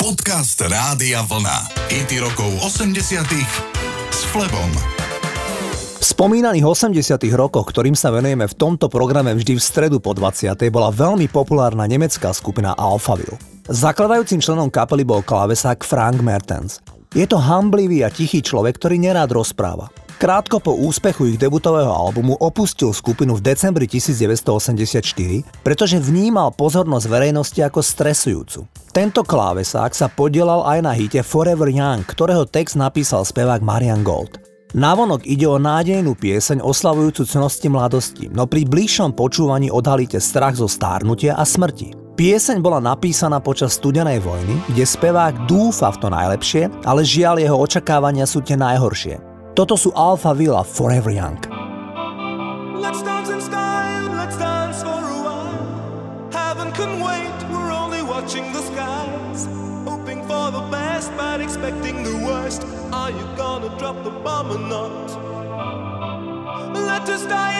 [0.00, 1.92] Podcast Rádia Vlna.
[1.92, 3.20] IT rokov 80
[4.08, 4.72] s Flebom.
[6.00, 10.56] V spomínaných 80 rokoch, ktorým sa venujeme v tomto programe vždy v stredu po 20.
[10.72, 13.36] bola veľmi populárna nemecká skupina Alphaville.
[13.68, 16.80] Zakladajúcim členom kapely bol klávesák Frank Mertens.
[17.10, 19.90] Je to hamblivý a tichý človek, ktorý nerád rozpráva.
[20.20, 25.02] Krátko po úspechu ich debutového albumu opustil skupinu v decembri 1984,
[25.66, 28.60] pretože vnímal pozornosť verejnosti ako stresujúcu.
[28.94, 34.38] Tento klávesák sa podielal aj na hite Forever Young, ktorého text napísal spevák Marian Gold.
[34.70, 40.70] Navonok ide o nádejnú pieseň oslavujúcu cnosti mladosti, no pri bližšom počúvaní odhalíte strach zo
[40.70, 41.99] stárnutia a smrti.
[42.20, 47.56] Pieseň bola napísaná počas studenej vojny, kde spevák dúfa v to najlepšie, ale žiaľ jeho
[47.56, 49.16] očakávania sú tie najhoršie.
[49.56, 51.40] Toto sú Alpha Villa Forever Young.
[66.76, 67.59] Let us die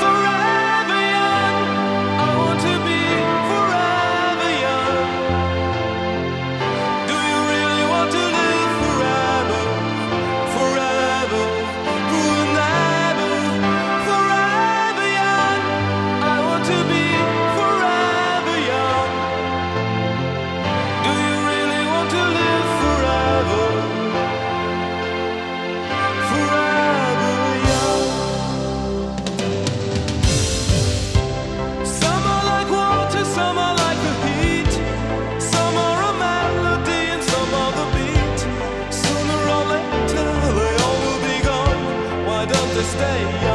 [42.81, 43.50] to stay.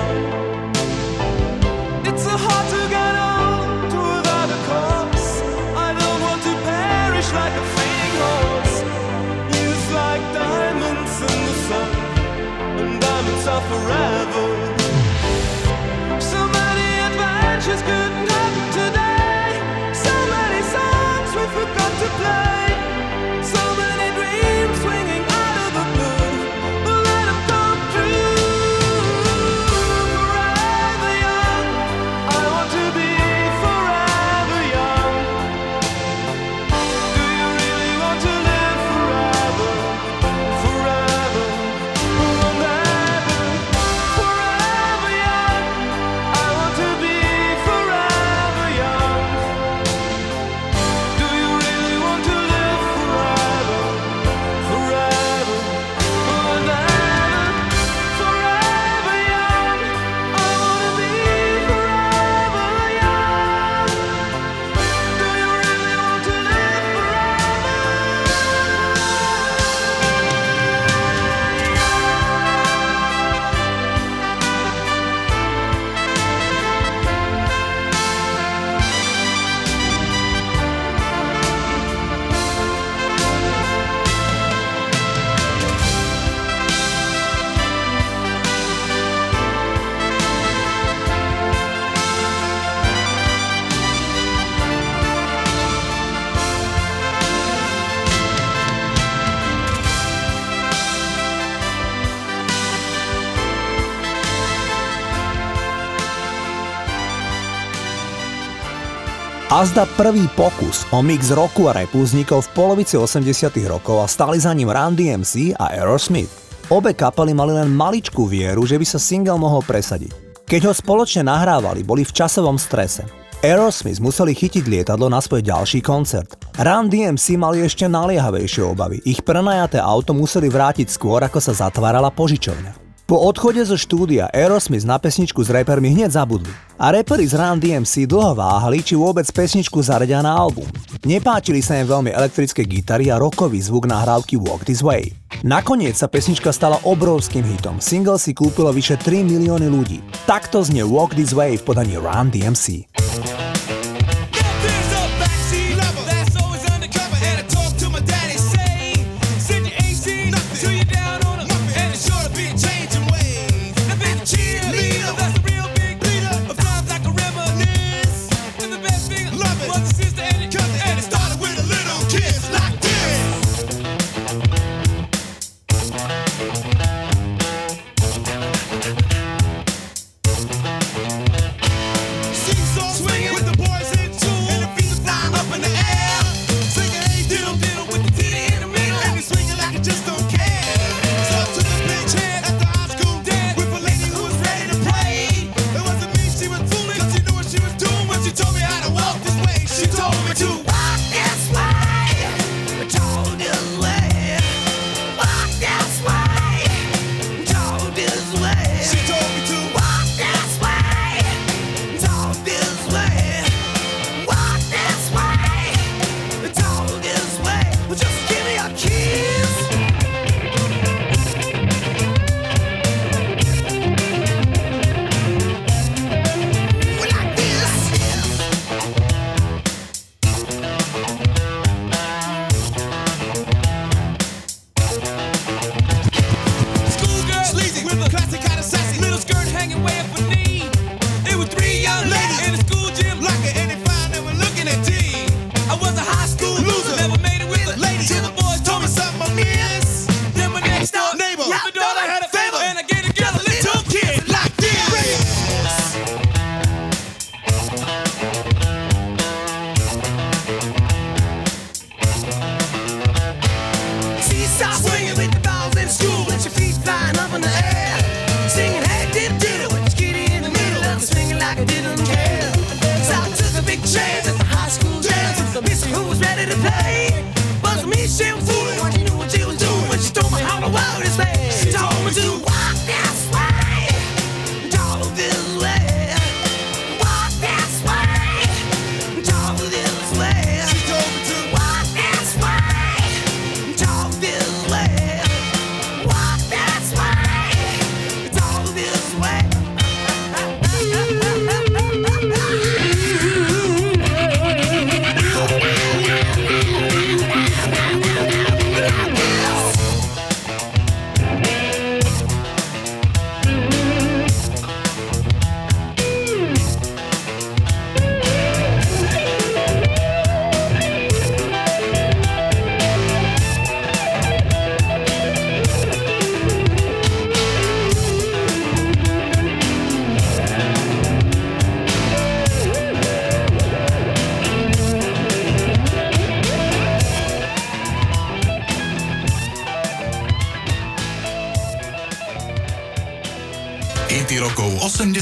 [109.56, 113.24] Azda prvý pokus o mix roku a repu vznikol v polovici 80
[113.64, 116.28] rokov a stali za ním Run DMC a Aerosmith.
[116.68, 120.12] Obe kapely mali len maličkú vieru, že by sa single mohol presadiť.
[120.44, 123.08] Keď ho spoločne nahrávali, boli v časovom strese.
[123.40, 126.36] Aerosmith museli chytiť lietadlo na svoj ďalší koncert.
[126.60, 129.00] Run DMC mali ešte naliehavejšie obavy.
[129.08, 132.85] Ich prenajaté auto museli vrátiť skôr, ako sa zatvárala požičovňa.
[133.06, 136.50] Po odchode zo štúdia Aerosmith na pesničku s repermi hneď zabudli.
[136.74, 140.66] A reperi z Run DMC dlho váhali, či vôbec pesničku zaredia na album.
[141.06, 145.14] Nepáčili sa im veľmi elektrické gitary a rokový zvuk nahrávky Walk This Way.
[145.46, 147.78] Nakoniec sa pesnička stala obrovským hitom.
[147.78, 150.02] Single si kúpilo vyše 3 milióny ľudí.
[150.26, 152.90] Takto znie Walk This Way v podaní Run DMC.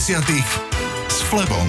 [0.05, 1.65] S Flebom.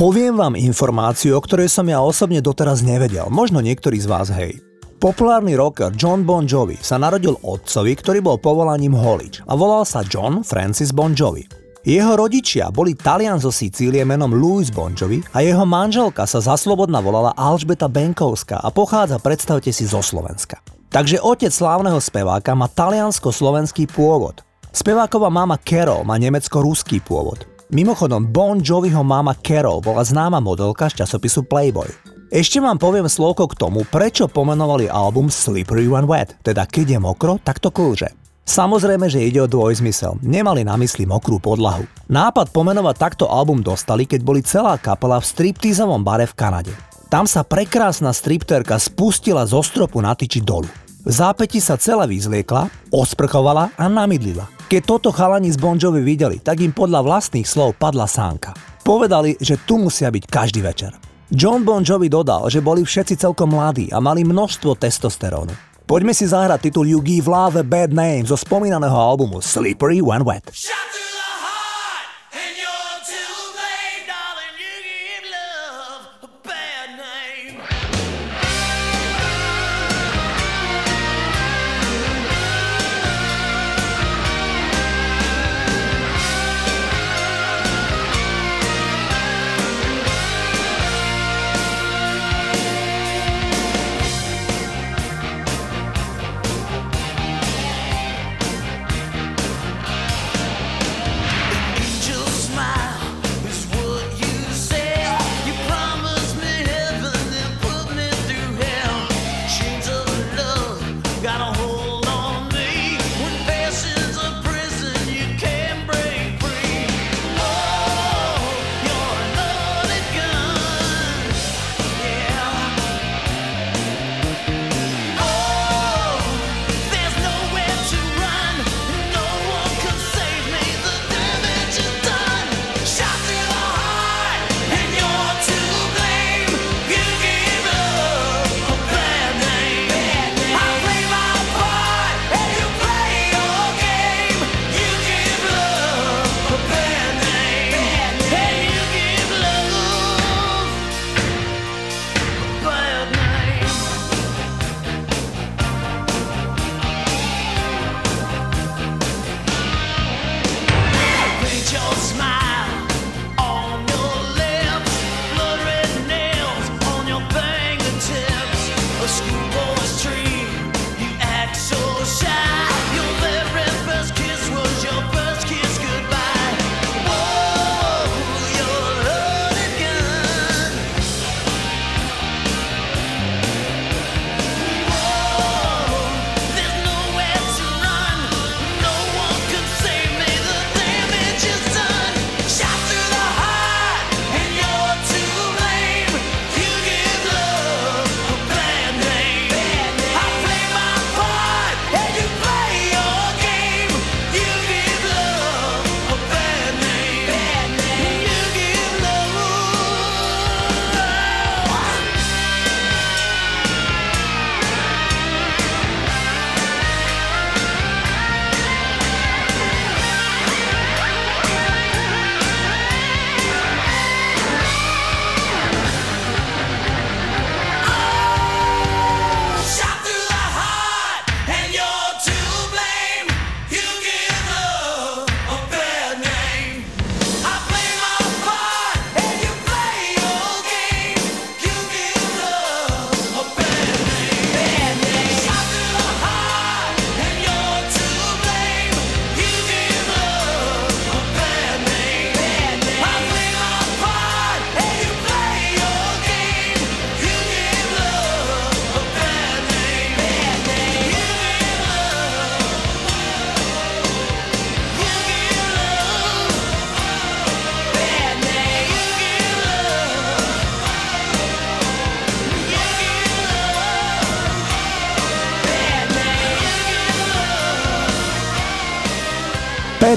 [0.00, 3.28] Poviem vám informáciu, o ktorej som ja osobne doteraz nevedel.
[3.28, 4.64] Možno niektorí z vás, hej.
[4.96, 10.08] Populárny rocker John Bon Jovi sa narodil otcovi, ktorý bol povolaním holič a volal sa
[10.08, 11.44] John Francis Bon Jovi.
[11.84, 17.04] Jeho rodičia boli Talian zo Sicílie menom Louis Bon Jovi a jeho manželka sa zaslobodna
[17.04, 20.64] volala Alžbeta Benkovská a pochádza, predstavte si, zo Slovenska.
[20.88, 24.45] Takže otec slávneho speváka má taliansko-slovenský pôvod.
[24.76, 27.48] Speváková mama Carol má nemecko-ruský pôvod.
[27.72, 31.88] Mimochodom, Bon Joviho mama Carol bola známa modelka z časopisu Playboy.
[32.28, 36.98] Ešte vám poviem slovko k tomu, prečo pomenovali album Slippery When Wet, teda keď je
[37.00, 38.12] mokro, tak to klže.
[38.44, 40.20] Samozrejme, že ide o dvojzmysel.
[40.20, 41.88] Nemali na mysli mokrú podlahu.
[42.12, 46.76] Nápad pomenovať takto album dostali, keď boli celá kapela v striptízovom bare v Kanade.
[47.08, 50.68] Tam sa prekrásna stripterka spustila zo stropu na tyči dolu.
[51.00, 54.55] V zápäti sa celá vyzliekla, osprchovala a namydlila.
[54.66, 58.50] Keď toto chalani z Bon Jovi videli, tak im podľa vlastných slov padla sánka.
[58.82, 60.90] Povedali, že tu musia byť každý večer.
[61.30, 65.54] John Bon Jovi dodal, že boli všetci celkom mladí a mali množstvo testosterónu.
[65.86, 70.26] Poďme si zahrať titul You Give Love a Bad Name zo spomínaného albumu Slippery When
[70.26, 70.50] Wet.
[70.50, 70.95] Shut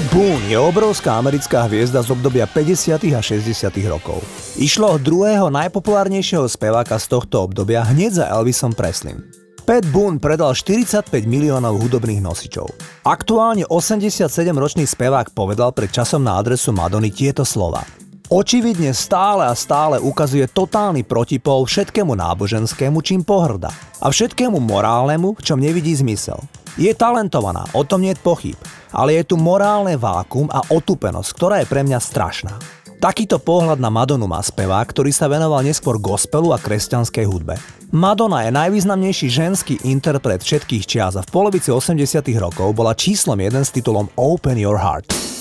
[0.00, 3.04] Pat Boone je obrovská americká hviezda z obdobia 50.
[3.12, 3.68] a 60.
[3.84, 4.24] rokov.
[4.56, 9.28] Išlo o druhého najpopulárnejšieho speváka z tohto obdobia hneď za Elvisom Presleym.
[9.68, 12.72] Pat Boone predal 45 miliónov hudobných nosičov.
[13.04, 17.84] Aktuálne 87-ročný spevák povedal pred časom na adresu Madony tieto slova.
[18.32, 23.68] Očividne stále a stále ukazuje totálny protipol všetkému náboženskému, čím pohrda.
[24.00, 26.40] A všetkému morálnemu, v čom nevidí zmysel.
[26.78, 28.58] Je talentovaná, o tom nie je pochyb,
[28.94, 32.54] ale je tu morálne vákum a otupenosť, ktorá je pre mňa strašná.
[33.00, 37.56] Takýto pohľad na Madonu má spevák, ktorý sa venoval neskôr gospelu a kresťanskej hudbe.
[37.90, 41.96] Madonna je najvýznamnejší ženský interpret všetkých čias a v polovici 80
[42.38, 45.39] rokov bola číslom jeden s titulom Open Your Heart.